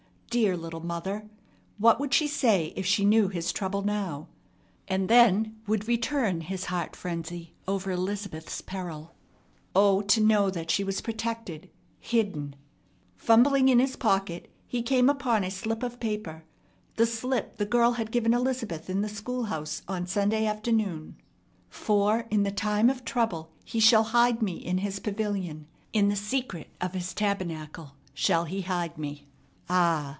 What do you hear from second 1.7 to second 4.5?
What would she say if she knew his trouble now?